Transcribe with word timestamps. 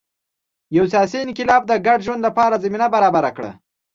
یو 0.77 0.85
سیاسي 0.93 1.17
انقلاب 1.21 1.61
د 1.67 1.71
ګډ 1.85 1.99
ژوند 2.05 2.21
لپاره 2.27 2.61
زمینه 2.63 2.87
برابره 2.95 3.29
کړه 3.37 3.51